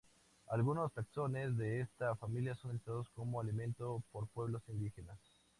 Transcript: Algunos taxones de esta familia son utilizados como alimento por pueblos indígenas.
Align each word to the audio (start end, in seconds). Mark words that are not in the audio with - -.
Algunos 0.47 0.91
taxones 0.93 1.55
de 1.57 1.81
esta 1.81 2.15
familia 2.15 2.55
son 2.55 2.71
utilizados 2.71 3.07
como 3.11 3.39
alimento 3.39 4.01
por 4.11 4.27
pueblos 4.29 4.63
indígenas. 4.67 5.19